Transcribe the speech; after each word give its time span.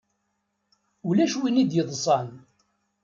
Ulac 1.07 1.33
win 1.39 1.61
i 1.61 1.63
d-yeḍṣan. 1.69 2.29